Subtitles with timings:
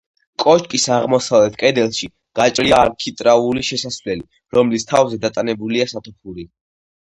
[0.43, 2.09] კოშკის აღმოსავლეთ კედელში
[2.39, 4.27] გაჭრილია არქიტრავული შესასვლელი,
[4.59, 6.51] რომლის თავზე დატანებულია სათოფური.